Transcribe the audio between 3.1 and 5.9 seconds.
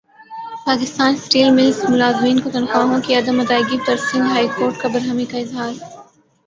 عدم ادائیگی پرسندھ high court کا برہمی کااظہار